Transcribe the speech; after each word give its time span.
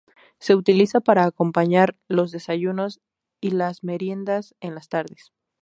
Se 0.39 0.55
utiliza 0.55 0.99
para 0.99 1.25
acompañar 1.25 1.95
los 2.07 2.31
desayunos 2.31 3.01
y 3.39 3.51
la 3.51 3.71
meriendas 3.83 4.55
en 4.59 4.73
las 4.73 4.89
tardes. 4.89 5.31